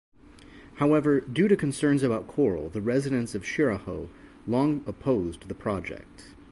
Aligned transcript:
However, 0.77 1.19
due 1.21 1.47
to 1.47 1.55
concerns 1.55 2.01
about 2.01 2.27
coral, 2.27 2.69
the 2.69 2.81
residents 2.81 3.35
of 3.35 3.43
Shiraho 3.43 4.09
long 4.47 4.83
opposed 4.87 5.47
the 5.47 5.53
project. 5.53 6.33